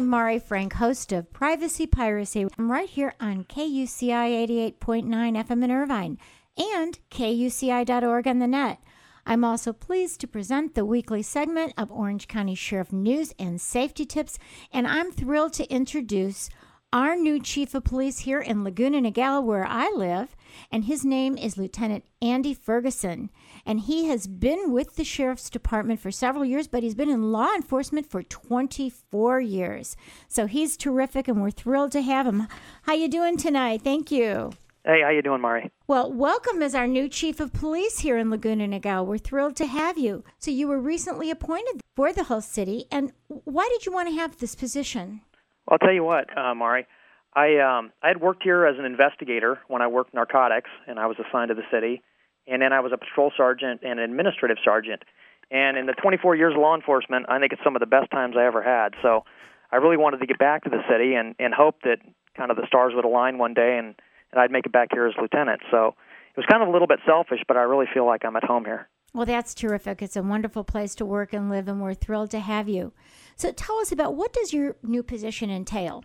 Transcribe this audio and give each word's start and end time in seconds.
I'm 0.00 0.08
Mari 0.08 0.38
Frank, 0.38 0.72
host 0.72 1.12
of 1.12 1.30
Privacy 1.30 1.86
Piracy. 1.86 2.46
I'm 2.58 2.72
right 2.72 2.88
here 2.88 3.12
on 3.20 3.44
KUCI 3.44 4.72
88.9 4.80 5.04
FM 5.04 5.62
in 5.62 5.70
Irvine 5.70 6.18
and 6.56 6.98
KUCI.org 7.10 8.26
on 8.26 8.38
the 8.38 8.46
net. 8.46 8.78
I'm 9.26 9.44
also 9.44 9.74
pleased 9.74 10.18
to 10.22 10.26
present 10.26 10.74
the 10.74 10.86
weekly 10.86 11.20
segment 11.20 11.74
of 11.76 11.92
Orange 11.92 12.28
County 12.28 12.54
Sheriff 12.54 12.94
News 12.94 13.34
and 13.38 13.60
Safety 13.60 14.06
Tips, 14.06 14.38
and 14.72 14.86
I'm 14.86 15.12
thrilled 15.12 15.52
to 15.52 15.70
introduce 15.70 16.48
our 16.92 17.14
new 17.14 17.38
chief 17.40 17.74
of 17.74 17.84
police 17.84 18.20
here 18.20 18.40
in 18.40 18.64
Laguna 18.64 19.00
Niguel, 19.00 19.44
where 19.44 19.64
I 19.64 19.90
live, 19.90 20.34
and 20.72 20.84
his 20.84 21.04
name 21.04 21.38
is 21.38 21.56
Lieutenant 21.56 22.04
Andy 22.20 22.52
Ferguson. 22.52 23.30
And 23.64 23.80
he 23.80 24.06
has 24.06 24.26
been 24.26 24.72
with 24.72 24.96
the 24.96 25.04
sheriff's 25.04 25.50
department 25.50 26.00
for 26.00 26.10
several 26.10 26.44
years, 26.44 26.66
but 26.66 26.82
he's 26.82 26.96
been 26.96 27.10
in 27.10 27.30
law 27.30 27.54
enforcement 27.54 28.10
for 28.10 28.22
24 28.24 29.40
years. 29.40 29.96
So 30.26 30.46
he's 30.46 30.76
terrific, 30.76 31.28
and 31.28 31.40
we're 31.40 31.52
thrilled 31.52 31.92
to 31.92 32.02
have 32.02 32.26
him. 32.26 32.48
How 32.82 32.94
you 32.94 33.08
doing 33.08 33.36
tonight? 33.36 33.82
Thank 33.82 34.10
you. 34.10 34.50
Hey, 34.84 35.02
how 35.02 35.10
you 35.10 35.22
doing, 35.22 35.42
Mari? 35.42 35.70
Well, 35.86 36.10
welcome 36.10 36.62
as 36.62 36.74
our 36.74 36.88
new 36.88 37.08
chief 37.08 37.38
of 37.38 37.52
police 37.52 38.00
here 38.00 38.16
in 38.16 38.30
Laguna 38.30 38.66
Niguel. 38.66 39.06
We're 39.06 39.18
thrilled 39.18 39.54
to 39.56 39.66
have 39.66 39.98
you. 39.98 40.24
So 40.38 40.50
you 40.50 40.66
were 40.66 40.80
recently 40.80 41.30
appointed 41.30 41.82
for 41.94 42.12
the 42.12 42.24
whole 42.24 42.40
city, 42.40 42.86
and 42.90 43.12
why 43.28 43.68
did 43.70 43.86
you 43.86 43.92
want 43.92 44.08
to 44.08 44.14
have 44.14 44.38
this 44.38 44.56
position? 44.56 45.20
I'll 45.70 45.78
tell 45.78 45.92
you 45.92 46.04
what, 46.04 46.36
uh, 46.36 46.54
Mari. 46.54 46.86
I 47.32 47.58
um, 47.58 47.92
I 48.02 48.08
had 48.08 48.20
worked 48.20 48.42
here 48.42 48.66
as 48.66 48.76
an 48.78 48.84
investigator 48.84 49.60
when 49.68 49.82
I 49.82 49.86
worked 49.86 50.12
narcotics, 50.12 50.70
and 50.88 50.98
I 50.98 51.06
was 51.06 51.16
assigned 51.18 51.50
to 51.50 51.54
the 51.54 51.62
city. 51.70 52.02
And 52.48 52.60
then 52.60 52.72
I 52.72 52.80
was 52.80 52.90
a 52.92 52.98
patrol 52.98 53.30
sergeant 53.36 53.82
and 53.84 54.00
an 54.00 54.10
administrative 54.10 54.56
sergeant. 54.64 55.04
And 55.52 55.76
in 55.76 55.86
the 55.86 55.92
24 55.92 56.34
years 56.34 56.54
of 56.54 56.60
law 56.60 56.74
enforcement, 56.74 57.26
I 57.28 57.38
think 57.38 57.52
it's 57.52 57.62
some 57.62 57.76
of 57.76 57.80
the 57.80 57.86
best 57.86 58.10
times 58.10 58.34
I 58.36 58.46
ever 58.46 58.62
had. 58.62 58.94
So 59.02 59.24
I 59.70 59.76
really 59.76 59.96
wanted 59.96 60.18
to 60.18 60.26
get 60.26 60.38
back 60.38 60.64
to 60.64 60.70
the 60.70 60.82
city 60.90 61.14
and 61.14 61.36
and 61.38 61.54
hope 61.54 61.82
that 61.84 61.98
kind 62.36 62.50
of 62.50 62.56
the 62.56 62.66
stars 62.66 62.92
would 62.96 63.04
align 63.04 63.38
one 63.38 63.54
day 63.54 63.78
and 63.78 63.94
and 64.32 64.40
I'd 64.40 64.50
make 64.50 64.66
it 64.66 64.72
back 64.72 64.88
here 64.92 65.06
as 65.06 65.14
lieutenant. 65.20 65.62
So 65.70 65.94
it 66.34 66.36
was 66.36 66.46
kind 66.46 66.62
of 66.62 66.68
a 66.68 66.72
little 66.72 66.88
bit 66.88 66.98
selfish, 67.06 67.40
but 67.46 67.56
I 67.56 67.62
really 67.62 67.86
feel 67.92 68.06
like 68.06 68.24
I'm 68.24 68.36
at 68.36 68.44
home 68.44 68.64
here. 68.64 68.88
Well, 69.12 69.26
that's 69.26 69.54
terrific. 69.54 70.02
It's 70.02 70.16
a 70.16 70.22
wonderful 70.22 70.62
place 70.62 70.94
to 70.96 71.04
work 71.04 71.32
and 71.32 71.50
live, 71.50 71.66
and 71.66 71.80
we're 71.80 71.94
thrilled 71.94 72.30
to 72.30 72.40
have 72.40 72.68
you. 72.68 72.92
So 73.36 73.50
tell 73.50 73.78
us 73.78 73.90
about 73.90 74.14
what 74.14 74.32
does 74.32 74.52
your 74.52 74.76
new 74.82 75.02
position 75.02 75.50
entail? 75.50 76.04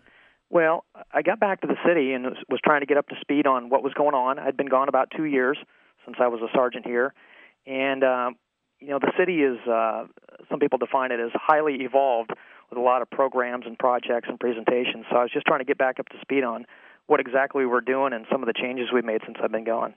Well, 0.50 0.86
I 1.12 1.22
got 1.22 1.40
back 1.40 1.62
to 1.62 1.68
the 1.68 1.76
city 1.86 2.14
and 2.14 2.26
was, 2.50 2.60
trying 2.64 2.82
to 2.82 2.86
get 2.86 2.98
up 2.98 3.08
to 3.10 3.16
speed 3.22 3.48
on 3.48 3.70
what 3.70 3.84
was 3.84 3.94
going 3.94 4.16
on. 4.16 4.40
I'd 4.40 4.58
been 4.58 4.68
gone 4.70 4.90
about 4.90 5.10
two 5.16 5.26
years 5.26 5.58
since 6.06 6.18
I 6.20 6.28
was 6.28 6.42
a 6.42 6.48
sergeant 6.56 6.86
here, 6.86 7.14
and 7.66 8.04
um, 8.04 8.36
you 8.80 8.90
know 8.90 9.00
the 9.00 9.12
city 9.18 9.42
is 9.42 9.58
uh, 9.68 10.06
some 10.50 10.60
people 10.60 10.78
define 10.78 11.12
it 11.12 11.20
as 11.20 11.32
highly 11.34 11.78
evolved 11.82 12.32
with 12.70 12.78
a 12.78 12.82
lot 12.82 13.02
of 13.02 13.10
programs 13.10 13.66
and 13.66 13.78
projects 13.78 14.28
and 14.30 14.40
presentations. 14.40 15.06
So 15.10 15.18
I 15.18 15.24
was 15.24 15.32
just 15.32 15.48
trying 15.48 15.60
to 15.60 15.66
get 15.66 15.78
back 15.78 16.00
up 16.00 16.10
to 16.10 16.16
speed 16.22 16.44
on 16.44 16.66
what 17.08 17.20
exactly 17.20 17.66
we're 17.66 17.82
doing 17.82 18.14
and 18.14 18.26
some 18.32 18.42
of 18.42 18.48
the 18.48 18.54
changes 18.54 18.88
we've 18.94 19.06
made 19.06 19.22
since 19.26 19.38
I've 19.44 19.52
been 19.52 19.66
gone. 19.66 19.96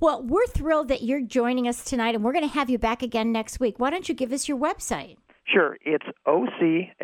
Well, 0.00 0.22
we're 0.22 0.46
thrilled 0.46 0.86
that 0.88 1.02
you're 1.02 1.20
joining 1.20 1.66
us 1.66 1.82
tonight, 1.82 2.14
and 2.14 2.22
we're 2.22 2.32
going 2.32 2.48
to 2.48 2.54
have 2.54 2.70
you 2.70 2.78
back 2.78 3.02
again 3.02 3.32
next 3.32 3.58
week. 3.58 3.80
Why 3.80 3.90
don't 3.90 4.08
you 4.08 4.14
give 4.14 4.32
us 4.32 4.46
your 4.46 4.56
website? 4.56 5.16
Sure, 5.44 5.76
it's 5.84 6.06
ocsd.org, 6.26 6.98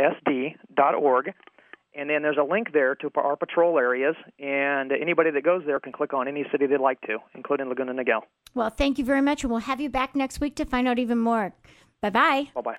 and 1.97 2.11
then 2.11 2.23
there's 2.23 2.37
a 2.39 2.45
link 2.45 2.73
there 2.73 2.95
to 2.97 3.11
our 3.17 3.35
patrol 3.37 3.79
areas, 3.79 4.15
and 4.39 4.93
anybody 4.93 5.33
that 5.33 5.43
goes 5.43 5.63
there 5.67 5.81
can 5.81 5.91
click 5.93 6.15
on 6.15 6.29
any 6.29 6.45
city 6.53 6.67
they'd 6.67 6.79
like 6.79 7.01
to, 7.03 7.19
including 7.35 7.69
Laguna 7.69 7.95
Niguel. 7.95 8.21
Well, 8.55 8.71
thank 8.71 8.99
you 8.99 9.05
very 9.05 9.23
much, 9.23 9.43
and 9.43 9.51
we'll 9.51 9.61
have 9.61 9.81
you 9.81 9.91
back 9.91 10.15
next 10.15 10.41
week 10.41 10.55
to 10.57 10.65
find 10.65 10.87
out 10.87 11.01
even 11.01 11.19
more. 11.19 11.53
Bye 12.01 12.11
bye. 12.11 12.51
Bye 12.55 12.61
bye. 12.61 12.77